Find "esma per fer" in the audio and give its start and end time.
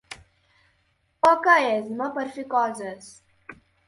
1.73-2.47